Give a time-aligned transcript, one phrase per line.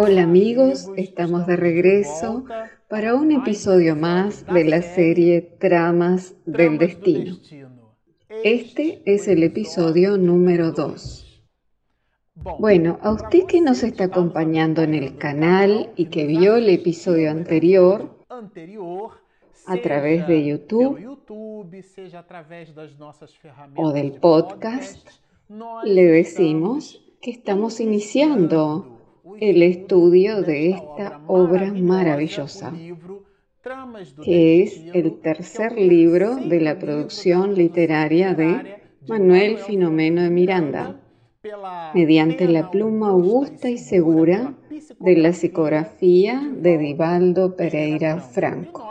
[0.00, 2.44] Hola amigos, estamos de regreso
[2.88, 7.36] para un episodio más de la serie Tramas del Destino.
[8.44, 11.42] Este es el episodio número 2.
[12.60, 17.32] Bueno, a usted que nos está acompañando en el canal y que vio el episodio
[17.32, 18.24] anterior
[19.66, 21.18] a través de YouTube
[23.74, 25.08] o del podcast,
[25.82, 28.97] le decimos que estamos iniciando
[29.40, 32.72] el estudio de esta obra maravillosa,
[34.24, 41.00] que es el tercer libro de la producción literaria de Manuel Filomeno de Miranda,
[41.94, 44.54] mediante la pluma augusta y segura
[44.98, 48.88] de la psicografía de Divaldo Pereira Franco.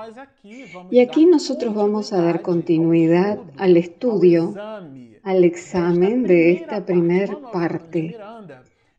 [0.89, 4.53] Y aquí nosotros vamos a dar continuidad al estudio,
[5.23, 8.16] al examen de esta primer parte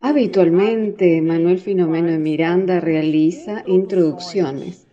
[0.00, 4.86] Habitualmente, Manuel Filomeno de Miranda realiza introducciones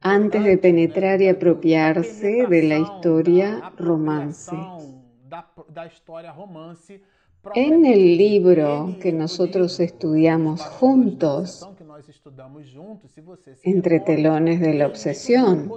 [0.00, 4.56] antes de penetrar y apropiarse de la historia romance.
[7.54, 11.68] En el libro que nosotros estudiamos juntos,
[13.62, 15.70] entre telones de la obsesión,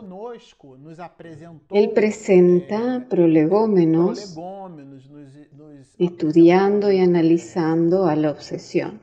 [1.69, 4.37] él presenta prolegómenos
[5.97, 9.01] estudiando y analizando a la obsesión.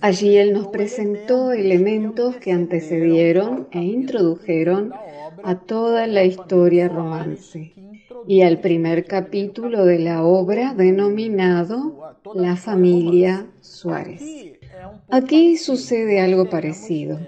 [0.00, 4.92] Allí él nos presentó elementos que antecedieron e introdujeron
[5.42, 7.74] a toda la historia romance
[8.26, 14.22] y al primer capítulo de la obra denominado La familia Suárez.
[15.08, 17.18] Aquí sucede algo parecido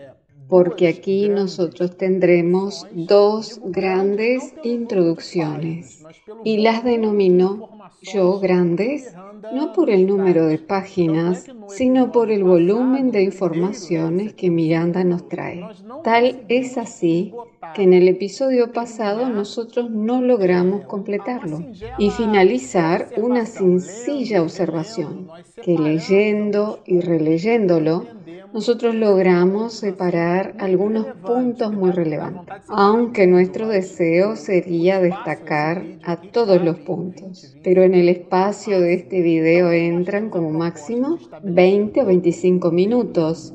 [0.49, 6.03] porque aquí nosotros tendremos dos grandes introducciones
[6.45, 7.69] y las denomino
[8.03, 9.15] yo grandes
[9.53, 15.29] no por el número de páginas, sino por el volumen de informaciones que Miranda nos
[15.29, 15.65] trae.
[16.05, 17.33] Tal es así
[17.75, 21.65] que en el episodio pasado nosotros no logramos completarlo
[21.99, 25.29] y finalizar una sencilla observación,
[25.63, 28.07] que leyendo y releyéndolo,
[28.53, 36.79] nosotros logramos separar algunos puntos muy relevantes, aunque nuestro deseo sería destacar a todos los
[36.79, 37.57] puntos.
[37.63, 43.55] Pero en el espacio de este video entran como máximo 20 o 25 minutos.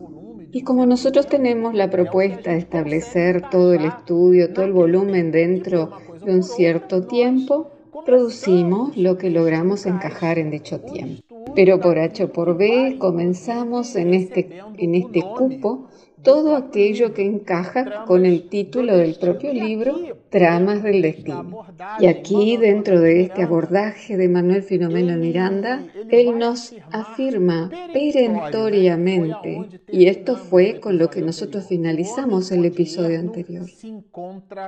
[0.51, 5.91] Y como nosotros tenemos la propuesta de establecer todo el estudio, todo el volumen dentro
[6.23, 7.71] de un cierto tiempo,
[8.05, 11.32] producimos lo que logramos encajar en dicho tiempo.
[11.55, 15.89] Pero por H o por B comenzamos en este, en este cupo
[16.23, 19.95] todo aquello que encaja con el título del propio libro,
[20.29, 21.65] Tramas del Destino.
[21.99, 30.07] Y aquí, dentro de este abordaje de Manuel Filomeno Miranda, él nos afirma perentoriamente, y
[30.07, 33.65] esto fue con lo que nosotros finalizamos el episodio anterior,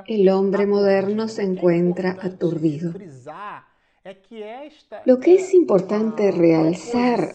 [0.06, 2.92] el hombre moderno se encuentra aturdido.
[5.04, 7.32] Lo que es importante realzar,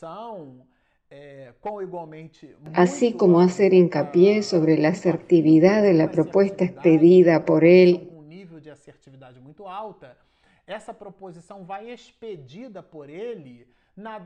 [2.74, 8.08] así como hacer hincapié sobre la asertividad de la propuesta expedida por él,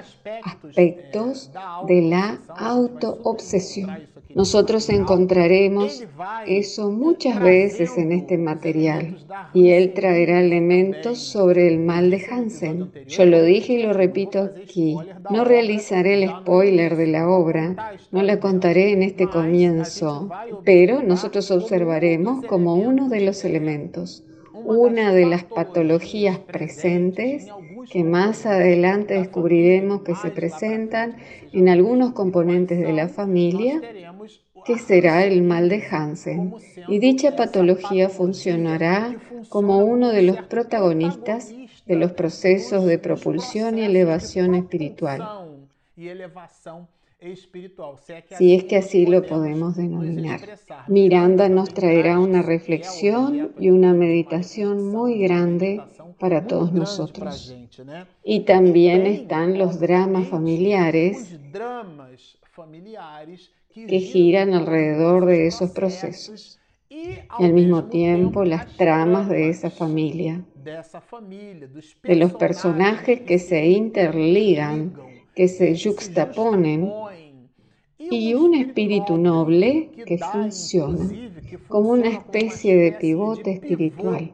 [0.43, 1.51] aspectos
[1.87, 4.12] de la autoobsesión.
[4.35, 6.03] Nosotros encontraremos
[6.47, 9.17] eso muchas veces en este material
[9.53, 12.91] y él traerá elementos sobre el mal de Hansen.
[13.07, 14.95] Yo lo dije y lo repito aquí.
[15.29, 20.29] No realizaré el spoiler de la obra, no la contaré en este comienzo,
[20.63, 24.23] pero nosotros observaremos como uno de los elementos
[24.65, 27.47] una de las patologías presentes
[27.91, 31.17] que más adelante descubriremos que se presentan
[31.51, 33.81] en algunos componentes de la familia
[34.65, 36.53] que será el mal de Hansen,
[36.87, 39.15] y dicha patología funcionará
[39.49, 41.53] como uno de los protagonistas
[41.85, 45.21] de los procesos de propulsión y elevación espiritual
[48.37, 50.41] si es que así lo podemos denominar.
[50.87, 55.81] Miranda nos traerá una reflexión y una meditación muy grande
[56.19, 57.55] para todos nosotros.
[58.23, 61.39] Y también están los dramas familiares
[63.73, 66.59] que giran alrededor de esos procesos.
[66.89, 70.45] Y al mismo tiempo las tramas de esa familia,
[72.03, 74.93] de los personajes que se interligan
[75.35, 76.91] que se juxtaponen
[77.97, 81.09] y un espíritu noble que funciona
[81.67, 84.33] como una especie de pivote espiritual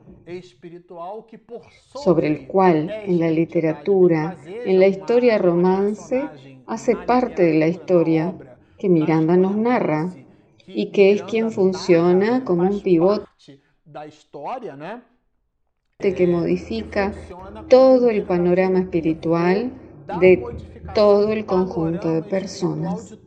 [2.04, 6.30] sobre el cual en la literatura, en la historia romance,
[6.68, 8.36] hace parte de la historia
[8.80, 10.12] que Miranda nos narra
[10.66, 13.26] y que es quien funciona como un pivote
[16.00, 17.14] que modifica
[17.70, 19.72] todo el panorama espiritual
[20.20, 20.42] de
[20.96, 23.18] todo el conjunto de personas.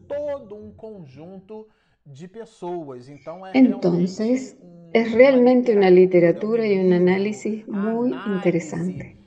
[3.53, 4.57] Entonces,
[4.93, 9.22] es realmente una literatura y un análisis muy interesante.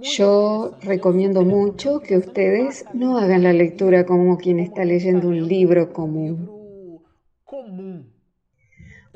[0.00, 5.92] Yo recomiendo mucho que ustedes no hagan la lectura como quien está leyendo un libro
[5.92, 6.50] común,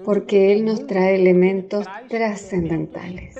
[0.04, 3.36] porque él nos trae elementos trascendentales.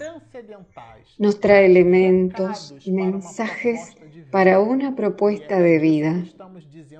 [1.18, 3.96] nos trae elementos y mensajes
[4.30, 6.24] para una propuesta de vida.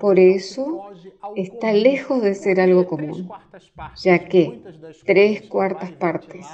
[0.01, 0.91] Por eso
[1.37, 3.29] está lejos de ser algo común,
[4.03, 4.63] ya que
[5.05, 6.47] tres cuartas partes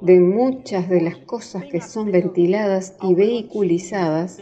[0.00, 4.40] de muchas de las cosas que son ventiladas y vehiculizadas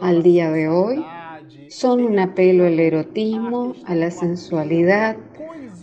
[0.00, 1.04] al día de hoy
[1.68, 5.16] son un apelo al erotismo, a la sensualidad,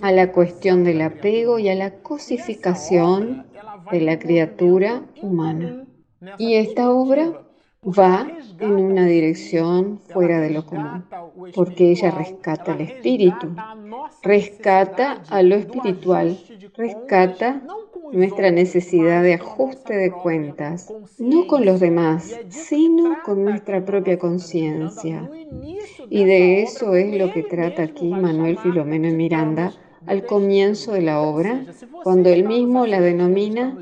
[0.01, 3.45] a la cuestión del apego y a la cosificación
[3.91, 5.85] de la criatura humana.
[6.37, 7.45] Y esta obra
[7.85, 8.27] va
[8.59, 11.05] en una dirección fuera de lo común,
[11.53, 13.55] porque ella rescata el espíritu,
[14.23, 16.39] rescata a lo espiritual,
[16.75, 17.61] rescata
[18.11, 25.29] nuestra necesidad de ajuste de cuentas, no con los demás, sino con nuestra propia conciencia.
[26.09, 29.73] Y de eso es lo que trata aquí Manuel Filomeno y Miranda
[30.05, 31.65] al comienzo de la obra,
[32.03, 33.77] cuando él mismo la denomina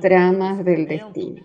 [0.00, 1.42] tramas del destino.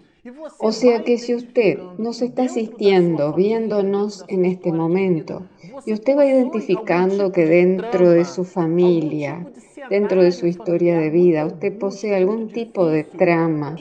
[0.59, 5.43] O sea que si usted nos está asistiendo, viéndonos en este momento,
[5.85, 9.45] y usted va identificando que dentro de su familia,
[9.89, 13.75] dentro de su historia de vida, usted posee algún tipo de trama,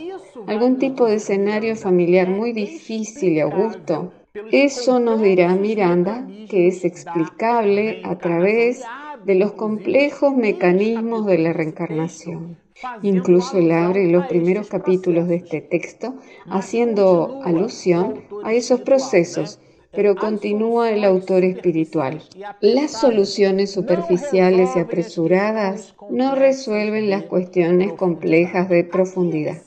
[0.46, 4.12] algún tipo de escenario familiar muy difícil y augusto,
[4.50, 8.82] eso nos dirá Miranda que es explicable a través
[9.24, 12.56] de los complejos mecanismos de la reencarnación.
[13.02, 16.14] Incluso él abre los primeros capítulos de este texto
[16.48, 19.60] haciendo alusión a esos procesos,
[19.92, 22.22] pero continúa el autor espiritual.
[22.60, 29.58] Las soluciones superficiales y apresuradas no resuelven las cuestiones complejas de profundidad.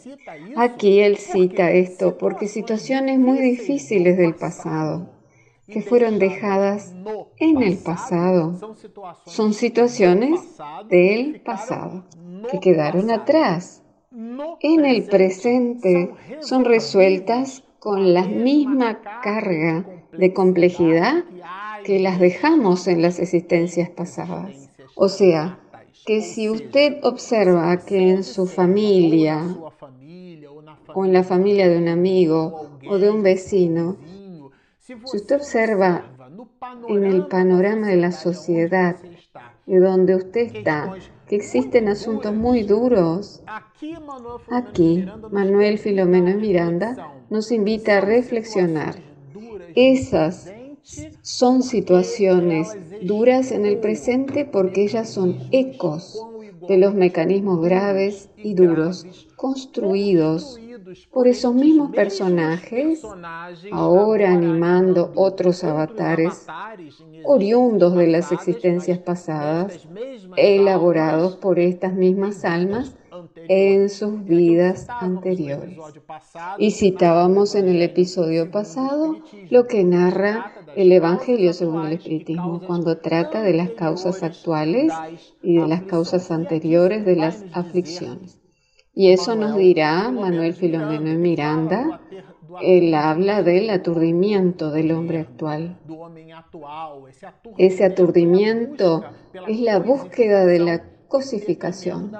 [0.55, 5.09] Aquí él cita esto porque situaciones muy difíciles del pasado
[5.67, 6.93] que fueron dejadas
[7.37, 8.77] en el pasado.
[9.25, 10.39] Son situaciones
[10.89, 12.05] del pasado
[12.51, 13.83] que quedaron atrás.
[14.61, 19.85] En el presente son resueltas con la misma carga
[20.17, 21.23] de complejidad
[21.83, 24.69] que las dejamos en las existencias pasadas.
[24.95, 25.59] O sea,
[26.05, 29.43] que si usted observa que en su familia
[30.93, 33.97] o en la familia de un amigo o de un vecino
[34.85, 36.05] si usted observa
[36.87, 38.95] en el panorama de la sociedad
[39.65, 40.93] de donde usted está,
[41.27, 43.41] que existen asuntos muy duros,
[44.51, 48.95] aquí Manuel Filomeno Miranda nos invita a reflexionar.
[49.75, 50.51] Esas
[51.21, 56.21] son situaciones duras en el presente porque ellas son ecos
[56.67, 59.05] de los mecanismos graves y duros
[59.35, 60.59] construidos
[61.11, 63.01] por esos mismos personajes,
[63.71, 66.45] ahora animando otros avatares
[67.23, 69.87] oriundos de las existencias pasadas,
[70.37, 72.93] elaborados por estas mismas almas
[73.47, 75.77] en sus vidas anteriores.
[76.57, 79.17] Y citábamos en el episodio pasado
[79.49, 84.91] lo que narra el Evangelio según el Espiritismo, cuando trata de las causas actuales
[85.41, 88.39] y de las causas anteriores de las aflicciones.
[88.93, 92.01] Y eso nos dirá Manuel Filomeno Miranda.
[92.61, 95.77] Él habla del aturdimiento del hombre actual.
[97.57, 99.03] Ese aturdimiento
[99.47, 102.11] es la búsqueda de la cosificación,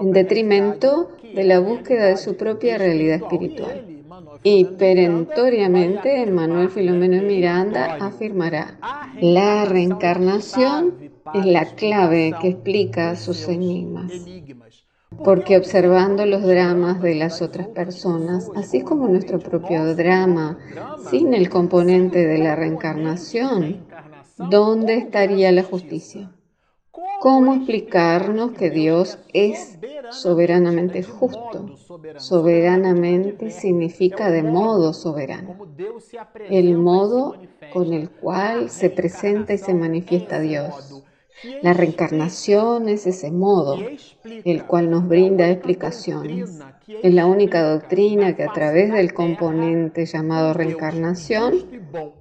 [0.00, 3.84] en detrimento de la búsqueda de su propia realidad espiritual.
[4.42, 8.78] Y perentoriamente Manuel Filomeno Miranda afirmará,
[9.20, 10.94] la reencarnación
[11.34, 14.12] es la clave que explica sus enigmas
[15.24, 20.58] porque observando los dramas de las otras personas, así como nuestro propio drama,
[21.10, 23.86] sin el componente de la reencarnación,
[24.36, 26.30] ¿dónde estaría la justicia?
[27.20, 29.78] ¿Cómo explicarnos que Dios es
[30.10, 31.76] soberanamente justo?
[32.16, 35.56] Soberanamente significa de modo soberano,
[36.48, 37.36] el modo
[37.72, 41.04] con el cual se presenta y se manifiesta Dios.
[41.62, 43.78] La reencarnación es ese modo,
[44.24, 46.58] el cual nos brinda explicaciones.
[47.02, 51.64] Es la única doctrina que a través del componente llamado reencarnación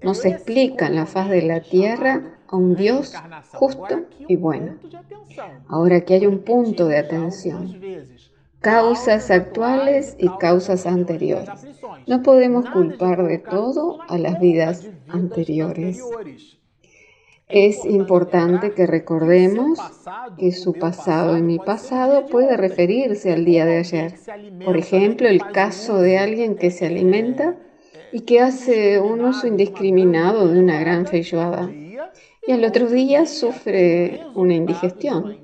[0.01, 3.13] nos explica en la faz de la tierra a un Dios
[3.53, 4.75] justo y bueno.
[5.67, 7.79] Ahora aquí hay un punto de atención.
[8.59, 11.49] Causas actuales y causas anteriores.
[12.07, 16.01] No podemos culpar de todo a las vidas anteriores.
[17.47, 19.79] Es importante que recordemos
[20.37, 24.15] que su pasado y mi pasado puede referirse al día de ayer.
[24.65, 27.55] Por ejemplo, el caso de alguien que se alimenta
[28.11, 31.69] y que hace un uso indiscriminado de una gran feijoada
[32.47, 35.37] y al otro día sufre una indigestión.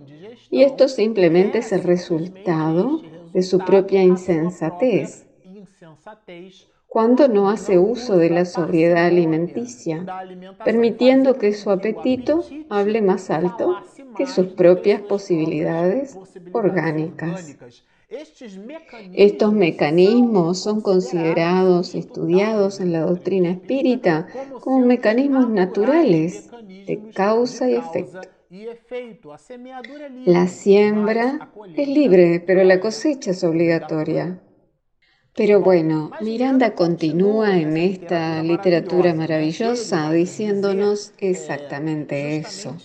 [0.49, 3.01] Y esto simplemente es el resultado
[3.33, 5.27] de su propia insensatez
[6.87, 10.05] cuando no hace uso de la sobriedad alimenticia,
[10.63, 13.77] permitiendo que su apetito hable más alto
[14.15, 16.15] que sus propias posibilidades
[16.51, 17.57] orgánicas.
[19.13, 24.27] Estos mecanismos son considerados, estudiados en la doctrina espírita
[24.59, 28.21] como mecanismos naturales de causa y efecto.
[30.25, 34.42] La siembra es libre, pero la cosecha es obligatoria.
[35.35, 42.77] Pero bueno, Miranda continúa en esta literatura maravillosa diciéndonos exactamente eso,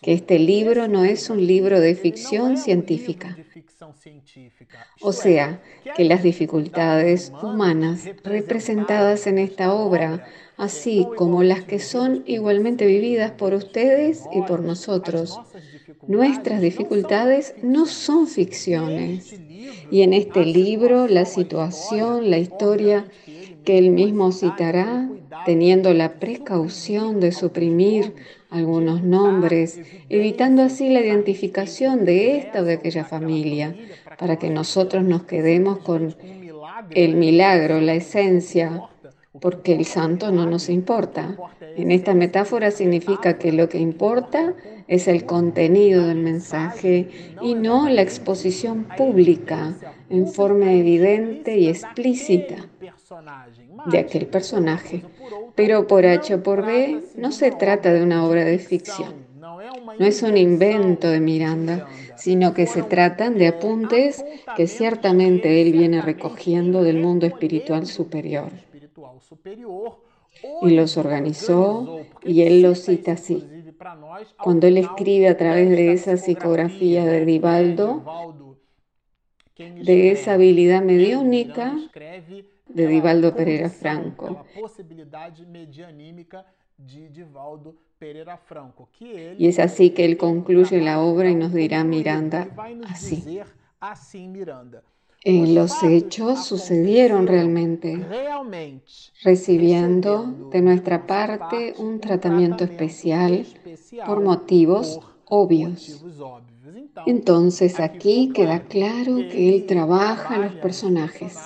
[0.00, 3.36] que este libro no es un libro de ficción científica.
[5.02, 5.60] O sea,
[5.94, 10.26] que las dificultades humanas representadas en esta obra,
[10.60, 15.40] así como las que son igualmente vividas por ustedes y por nosotros,
[16.06, 19.40] nuestras dificultades no son ficciones.
[19.90, 23.06] Y en este libro la situación, la historia
[23.64, 25.08] que él mismo citará,
[25.46, 28.14] teniendo la precaución de suprimir
[28.50, 33.74] algunos nombres, evitando así la identificación de esta o de aquella familia,
[34.18, 36.14] para que nosotros nos quedemos con
[36.90, 38.90] el milagro, la esencia,
[39.38, 41.36] porque el santo no nos importa.
[41.76, 44.54] En esta metáfora significa que lo que importa
[44.88, 47.08] es el contenido del mensaje
[47.40, 49.74] y no la exposición pública
[50.08, 52.56] en forma evidente y explícita
[53.86, 55.04] de aquel personaje.
[55.54, 59.30] Pero por H o por B no se trata de una obra de ficción.
[59.40, 64.24] No es un invento de Miranda, sino que se tratan de apuntes
[64.56, 68.50] que ciertamente él viene recogiendo del mundo espiritual superior.
[70.62, 73.46] Y los organizó y él los cita así.
[74.42, 78.34] Cuando él escribe a través de esa psicografía de Divaldo,
[79.56, 81.76] de esa habilidad mediúnica
[82.66, 84.44] de Divaldo Pereira Franco.
[89.38, 92.48] Y es así que él concluye la obra y nos dirá Miranda
[92.88, 93.40] así.
[95.22, 98.06] En los hechos sucedieron realmente,
[99.22, 103.44] recibiendo de nuestra parte un tratamiento especial
[104.06, 106.02] por motivos obvios.
[107.04, 111.36] Entonces aquí queda claro que él trabaja los personajes,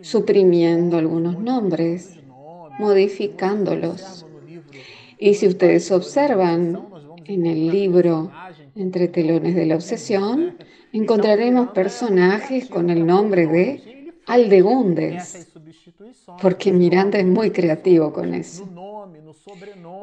[0.00, 2.20] suprimiendo algunos nombres,
[2.78, 4.26] modificándolos.
[5.18, 6.86] Y si ustedes observan
[7.24, 8.30] en el libro
[8.74, 10.56] Entre telones de la obsesión,
[10.92, 15.48] encontraremos personajes con el nombre de Aldegundes,
[16.40, 18.66] porque Miranda es muy creativo con eso.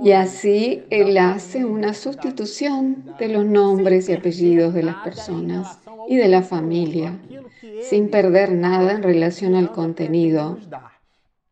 [0.04, 6.18] Y así él hace una sustitución de los nombres y apellidos de las personas y
[6.18, 7.20] de la familia,
[7.82, 10.58] sin perder nada en relación al contenido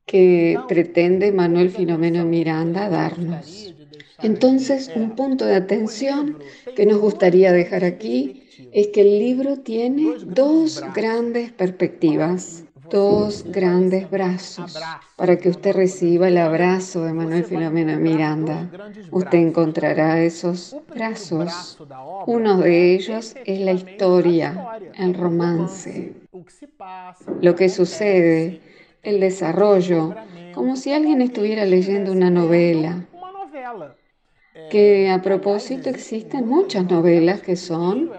[0.05, 3.73] que pretende Manuel Filomeno Miranda darnos.
[4.21, 6.37] Entonces, un punto de atención
[6.75, 14.09] que nos gustaría dejar aquí es que el libro tiene dos grandes perspectivas dos grandes
[14.09, 14.77] brazos
[15.15, 18.69] para que usted reciba el abrazo de Manuel Filomeno Miranda.
[19.11, 21.77] Usted encontrará esos brazos.
[22.25, 26.13] Uno de ellos es la historia, el romance,
[27.41, 28.61] lo que sucede,
[29.03, 30.15] el desarrollo,
[30.53, 33.05] como si alguien estuviera leyendo una novela
[34.69, 38.11] que a propósito existen muchas novelas que son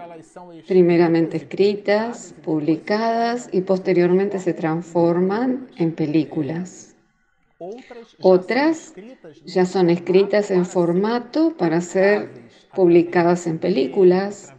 [0.67, 6.95] primeramente escritas, publicadas y posteriormente se transforman en películas.
[8.21, 8.93] Otras
[9.45, 12.29] ya son escritas en formato para ser
[12.73, 14.53] publicadas en películas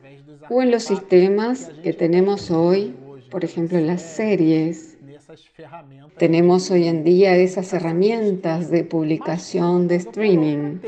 [0.51, 2.95] o en los sistemas que tenemos hoy,
[3.31, 4.99] por ejemplo, en las series.
[6.17, 10.79] Tenemos hoy en día esas herramientas de publicación de streaming.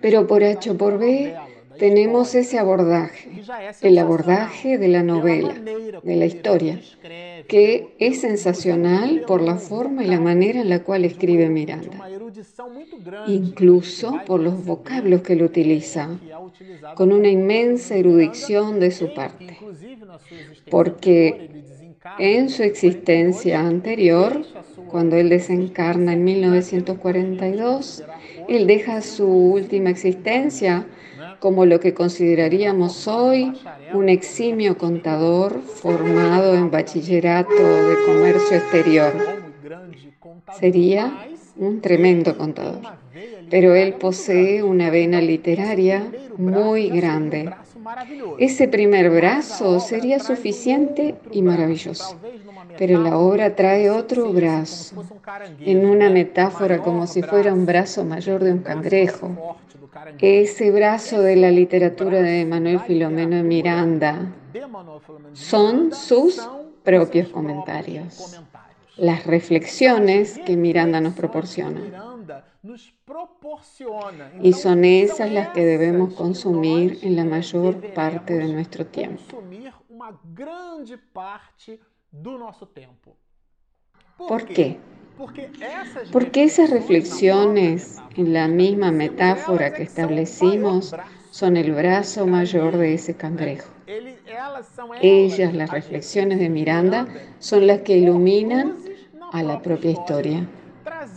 [0.00, 1.34] Pero por H o por B
[1.78, 3.30] tenemos ese abordaje,
[3.82, 6.80] el abordaje de la novela, de la historia,
[7.46, 12.08] que es sensacional por la forma y la manera en la cual escribe Miranda,
[13.26, 16.08] incluso por los vocablos que él utiliza,
[16.94, 19.56] con una inmensa erudición de su parte,
[20.70, 21.50] porque
[22.18, 24.44] en su existencia anterior,
[24.88, 28.04] cuando él desencarna en 1942,
[28.48, 30.86] él deja su última existencia
[31.40, 33.52] como lo que consideraríamos hoy
[33.92, 39.12] un eximio contador formado en bachillerato de comercio exterior.
[40.58, 42.80] Sería un tremendo contador,
[43.50, 47.50] pero él posee una vena literaria muy grande.
[48.38, 52.18] Ese primer brazo sería suficiente y maravilloso.
[52.76, 55.04] Pero la obra trae otro brazo,
[55.60, 59.56] en una metáfora como si fuera un brazo mayor de un cangrejo.
[60.18, 64.32] Ese brazo de la literatura de Manuel Filomeno Miranda
[65.32, 66.40] son sus
[66.82, 68.40] propios comentarios,
[68.96, 72.17] las reflexiones que Miranda nos proporciona.
[74.42, 79.22] Y son esas las que debemos consumir en la mayor parte de nuestro tiempo.
[84.16, 84.78] ¿Por qué?
[86.12, 90.94] Porque esas reflexiones en la misma metáfora que establecimos
[91.30, 93.68] son el brazo mayor de ese cangrejo.
[95.00, 97.06] Ellas, las reflexiones de Miranda,
[97.38, 98.76] son las que iluminan
[99.32, 100.48] a la propia historia,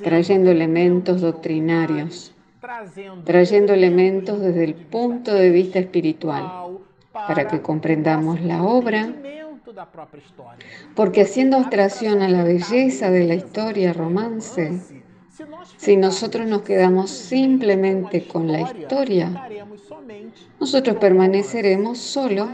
[0.03, 2.33] trayendo elementos doctrinarios,
[3.25, 6.79] trayendo elementos desde el punto de vista espiritual,
[7.11, 9.13] para que comprendamos la obra.
[10.95, 14.79] Porque haciendo abstracción a la belleza de la historia romance,
[15.77, 19.47] si nosotros nos quedamos simplemente con la historia,
[20.59, 22.49] nosotros permaneceremos solo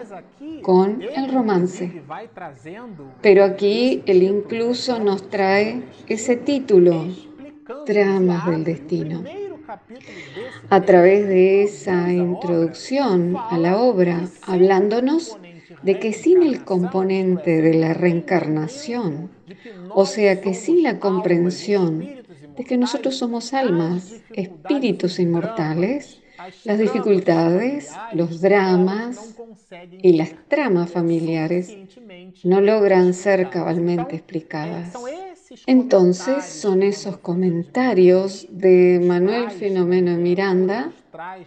[0.61, 2.01] con el romance.
[3.21, 7.07] Pero aquí él incluso nos trae ese título,
[7.85, 9.23] Tramas del Destino.
[10.69, 15.37] A través de esa introducción a la obra, hablándonos
[15.83, 19.29] de que sin el componente de la reencarnación,
[19.89, 26.21] o sea que sin la comprensión de que nosotros somos almas, espíritus inmortales,
[26.63, 29.35] las dificultades, los dramas
[30.01, 31.75] y las tramas familiares
[32.43, 34.93] no logran ser cabalmente explicadas.
[35.65, 40.91] Entonces son esos comentarios de Manuel Filomeno Miranda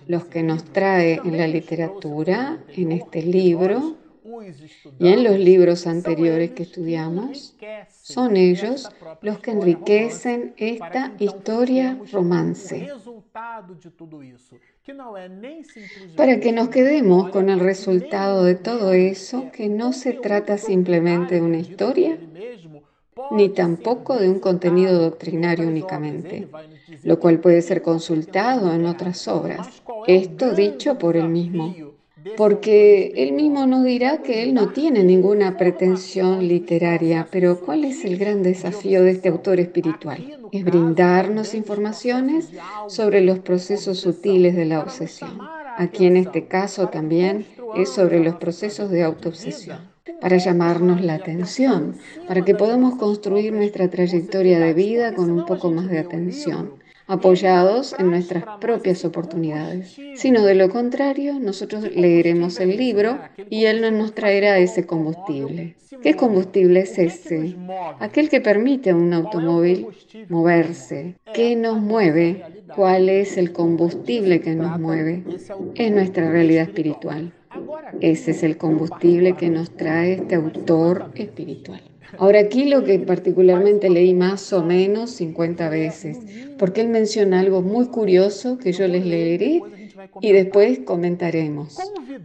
[0.07, 3.97] los que nos trae en la literatura, en este libro,
[4.99, 7.57] y en los libros anteriores que estudiamos,
[7.91, 8.89] son ellos
[9.23, 12.89] los que enriquecen esta historia romance.
[16.17, 21.37] Para que nos quedemos con el resultado de todo eso, que no se trata simplemente
[21.37, 22.19] de una historia,
[23.30, 26.48] ni tampoco de un contenido doctrinario únicamente,
[27.02, 29.83] lo cual puede ser consultado en otras obras.
[30.06, 31.74] Esto dicho por él mismo
[32.37, 38.04] porque él mismo no dirá que él no tiene ninguna pretensión literaria, pero ¿cuál es
[38.04, 40.38] el gran desafío de este autor espiritual?
[40.52, 42.50] Es brindarnos informaciones
[42.88, 45.38] sobre los procesos sutiles de la obsesión.
[45.76, 49.89] Aquí en este caso también es sobre los procesos de autoobsesión,
[50.21, 55.71] para llamarnos la atención, para que podamos construir nuestra trayectoria de vida con un poco
[55.71, 62.77] más de atención apoyados en nuestras propias oportunidades, sino de lo contrario, nosotros leeremos el
[62.77, 63.19] libro
[63.51, 65.75] y él no nos traerá ese combustible.
[66.03, 67.57] ¿Qué combustible es ese?
[67.99, 69.89] Aquel que permite a un automóvil
[70.29, 71.17] moverse.
[71.35, 72.45] ¿Qué nos mueve?
[72.77, 75.25] ¿Cuál es el combustible que nos mueve?
[75.75, 77.33] Es nuestra realidad espiritual.
[78.01, 81.83] Ese es el combustible que nos trae este autor espiritual.
[82.19, 86.19] Ahora aquí lo que particularmente leí más o menos 50 veces,
[86.59, 89.62] porque él menciona algo muy curioso que yo les leeré
[90.21, 91.79] y después comentaremos.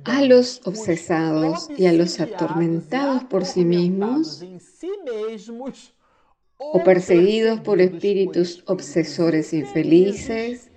[0.05, 4.43] A los obsesados y a los atormentados por sí mismos
[6.57, 10.71] o perseguidos por espíritus obsesores infelices,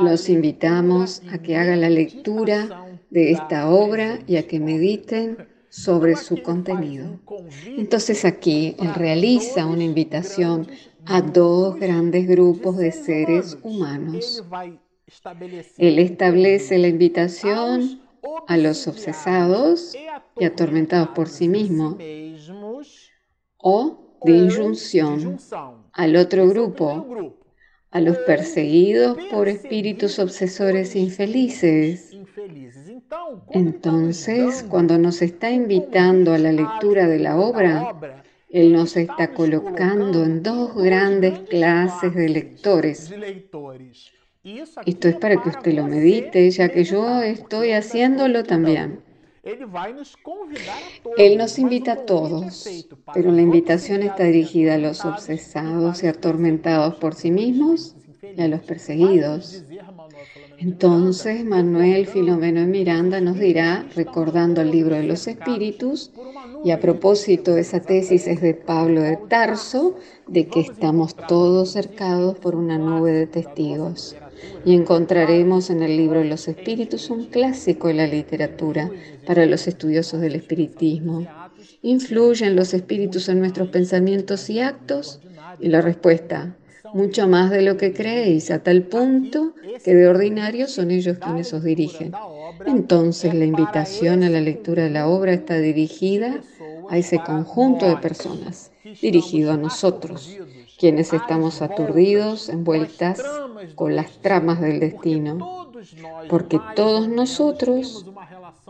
[0.00, 5.36] los invitamos a que hagan la lectura de esta obra y a que mediten
[5.68, 7.20] sobre su contenido.
[7.66, 10.66] Entonces aquí él realiza una invitación
[11.04, 14.42] a dos grandes grupos de seres humanos.
[15.76, 18.00] Él establece la invitación
[18.48, 19.94] a los obsesados
[20.38, 21.96] y atormentados por sí mismos
[23.58, 25.38] o de injunción
[25.92, 27.34] al otro grupo,
[27.90, 32.16] a los perseguidos por espíritus obsesores infelices
[33.50, 37.94] entonces, cuando nos está invitando a la lectura de la obra,
[38.48, 43.12] Él nos está colocando en dos grandes clases de lectores.
[44.86, 49.00] Esto es para que usted lo medite, ya que yo estoy haciéndolo también.
[51.16, 56.94] Él nos invita a todos, pero la invitación está dirigida a los obsesados y atormentados
[56.96, 57.96] por sí mismos.
[57.96, 58.01] y
[58.38, 59.64] a los perseguidos.
[60.58, 66.12] Entonces Manuel Filomeno y Miranda nos dirá, recordando el libro de los espíritus,
[66.64, 69.96] y a propósito esa tesis es de Pablo de Tarso,
[70.28, 74.14] de que estamos todos cercados por una nube de testigos.
[74.64, 78.88] Y encontraremos en el libro de los espíritus un clásico de la literatura
[79.26, 81.26] para los estudiosos del espiritismo.
[81.82, 85.20] ¿Influyen los espíritus en nuestros pensamientos y actos?
[85.60, 86.56] Y la respuesta,
[86.92, 91.52] mucho más de lo que creéis, a tal punto que de ordinario son ellos quienes
[91.52, 92.12] os dirigen.
[92.66, 96.40] Entonces la invitación a la lectura de la obra está dirigida
[96.88, 100.36] a ese conjunto de personas, dirigido a nosotros,
[100.78, 103.22] quienes estamos aturdidos, envueltas
[103.74, 105.70] con las tramas del destino,
[106.28, 108.06] porque todos nosotros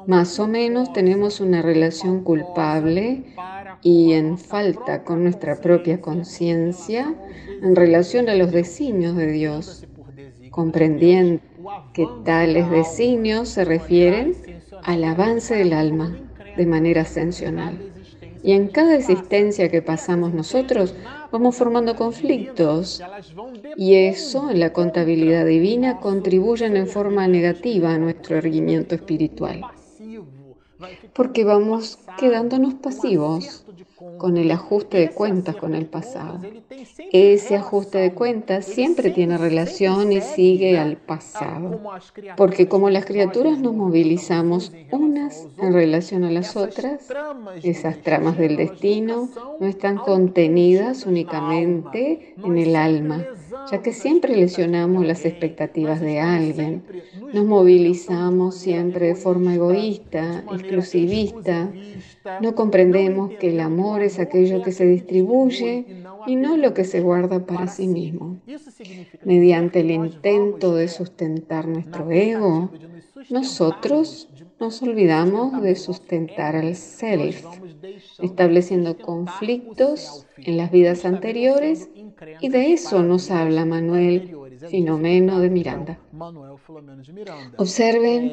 [0.07, 3.25] más o menos tenemos una relación culpable
[3.83, 7.15] y en falta con nuestra propia conciencia
[7.63, 9.87] en relación a los designios de Dios,
[10.51, 11.41] comprendiendo
[11.93, 14.37] que tales designios se refieren
[14.85, 16.17] al avance del alma
[16.57, 17.79] de manera ascensional.
[18.45, 20.95] Y en cada existencia que pasamos nosotros
[21.31, 23.01] vamos formando conflictos
[23.77, 29.65] y eso en la contabilidad divina contribuyen en forma negativa a nuestro erguimiento espiritual
[31.15, 33.65] porque vamos quedándonos pasivos
[34.19, 36.41] con el ajuste de cuentas con el pasado.
[37.13, 41.81] Ese ajuste de cuentas siempre tiene relación y sigue al pasado,
[42.37, 47.09] porque como las criaturas nos movilizamos unas en relación a las otras,
[47.63, 49.29] esas tramas del destino
[49.61, 53.25] no están contenidas únicamente en el alma,
[53.71, 56.83] ya que siempre lesionamos las expectativas de alguien,
[57.33, 60.45] nos movilizamos siempre de forma egoísta,
[61.03, 61.73] exclusivista,
[62.41, 65.87] no comprendemos que el amor es aquello que se distribuye
[66.27, 68.41] y no lo que se guarda para sí mismo.
[69.25, 72.71] Mediante el intento de sustentar nuestro ego,
[73.31, 74.29] nosotros
[74.61, 77.45] nos olvidamos de sustentar al self,
[78.21, 81.91] estableciendo conflictos en las vidas anteriores
[82.41, 84.37] y de eso nos habla Manuel
[84.71, 85.99] Filomeno de Miranda.
[87.57, 88.33] Observen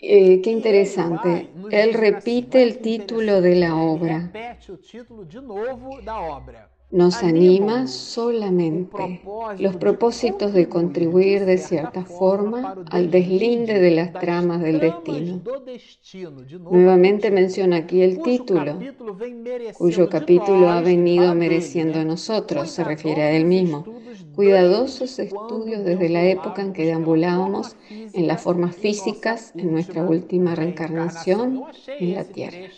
[0.00, 1.54] eh, qué interesante.
[1.68, 4.34] Él repite el título de la obra
[6.90, 9.22] nos anima solamente
[9.58, 15.40] los propósitos de contribuir de cierta forma al deslinde de las tramas del destino.
[16.70, 18.78] Nuevamente menciona aquí el título,
[19.78, 23.84] cuyo capítulo ha venido mereciendo a nosotros, se refiere a él mismo.
[24.34, 30.54] Cuidadosos estudios desde la época en que deambulábamos en las formas físicas en nuestra última
[30.54, 31.66] reencarnación
[31.98, 32.68] en la Tierra.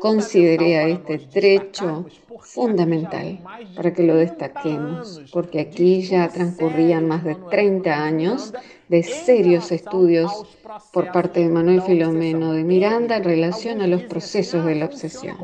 [0.00, 2.06] Consideré a este trecho
[2.40, 3.40] fundamental
[3.74, 8.52] para que lo destaquemos, porque aquí ya transcurrían más de 30 años
[8.88, 10.44] de serios estudios
[10.92, 15.36] por parte de Manuel Filomeno de Miranda en relación a los procesos de la obsesión.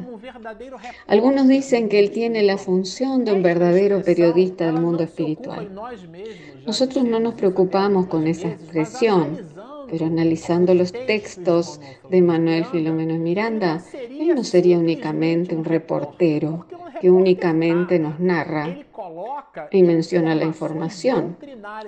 [1.06, 5.70] Algunos dicen que él tiene la función de un verdadero periodista del mundo espiritual.
[6.66, 9.38] Nosotros no nos preocupamos con esa expresión,
[9.90, 16.66] pero analizando los textos de Manuel Filomeno Miranda, él no sería únicamente un reportero
[17.00, 18.76] que únicamente nos narra
[19.70, 21.36] y menciona la información,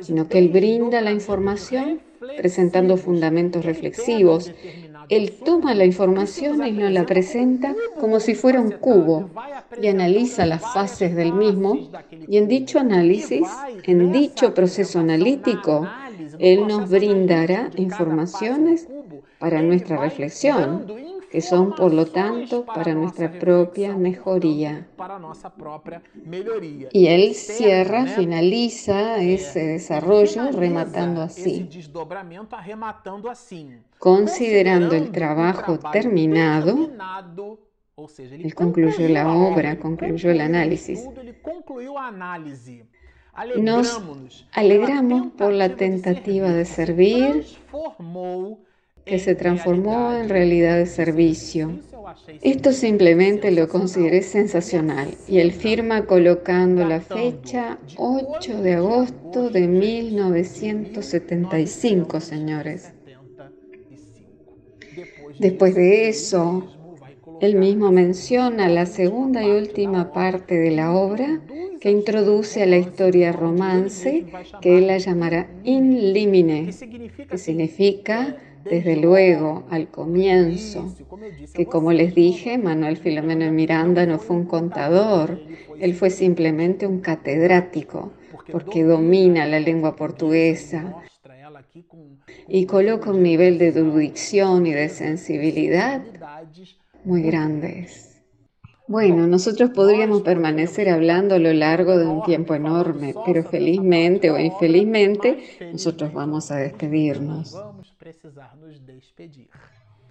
[0.00, 2.00] sino que él brinda la información
[2.36, 4.52] presentando fundamentos reflexivos.
[5.08, 9.28] Él toma la información y nos la presenta como si fuera un cubo
[9.80, 11.90] y analiza las fases del mismo.
[12.28, 13.48] Y en dicho análisis,
[13.84, 15.86] en dicho proceso analítico,
[16.38, 18.88] Él nos brindará informaciones
[19.38, 20.86] para nuestra reflexión,
[21.30, 24.86] que son, por lo tanto, para nuestra propia mejoría.
[26.92, 31.68] Y él cierra, finaliza ese desarrollo rematando así.
[33.98, 36.90] Considerando el trabajo terminado,
[38.18, 41.08] él concluyó la obra, concluyó el análisis.
[43.58, 44.00] Nos
[44.52, 47.46] alegramos por la tentativa de servir
[49.06, 51.80] que se transformó en realidad de servicio.
[52.42, 59.66] Esto simplemente lo consideré sensacional y él firma colocando la fecha 8 de agosto de
[59.66, 62.92] 1975, señores.
[65.38, 66.68] Después de eso,
[67.42, 71.40] él mismo menciona la segunda y última parte de la obra
[71.80, 74.24] que introduce a la historia romance
[74.60, 76.70] que él la llamará in limine,
[77.28, 80.94] que significa desde luego al comienzo,
[81.52, 85.40] que como les dije, Manuel Filomeno Miranda no fue un contador,
[85.80, 88.12] él fue simplemente un catedrático,
[88.52, 90.94] porque domina la lengua portuguesa
[92.46, 96.02] y coloca un nivel de erudición y de sensibilidad
[97.04, 98.12] muy grandes.
[98.88, 104.38] Bueno, nosotros podríamos permanecer hablando a lo largo de un tiempo enorme, pero felizmente o
[104.38, 105.38] infelizmente
[105.72, 107.56] nosotros vamos a despedirnos.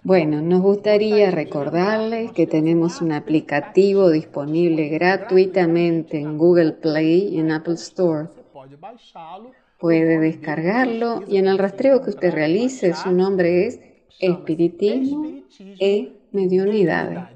[0.02, 7.52] Bueno, nos gustaría recordarles que tenemos un aplicativo disponible gratuitamente en Google Play y en
[7.52, 8.30] Apple Store.
[9.78, 13.80] Puede descargarlo y en el rastreo que usted realice su nombre es
[14.18, 15.42] Espiritismo
[15.78, 17.30] e Mediunidad.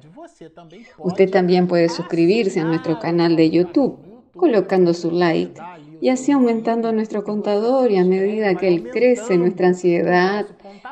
[0.99, 3.99] Usted también puede suscribirse a nuestro canal de YouTube
[4.37, 5.61] colocando su like
[6.01, 10.47] y así aumentando nuestro contador y a medida que él crece nuestra ansiedad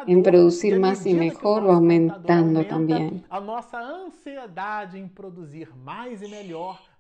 [0.07, 3.25] en producir más y mejor va aumentando también.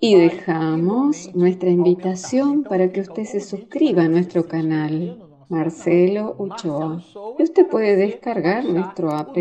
[0.00, 5.18] Y dejamos nuestra invitación para que usted se suscriba a nuestro canal.
[5.48, 7.02] Marcelo Uchoa.
[7.38, 9.37] Usted puede descargar nuestro app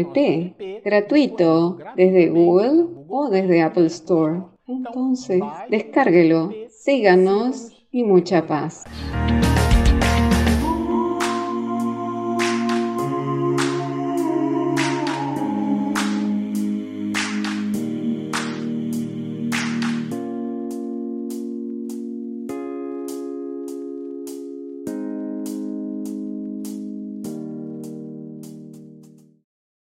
[0.84, 4.42] gratuito desde Google o desde Apple Store.
[4.68, 8.86] Entonces, descárguelo, síganos y mucha paz.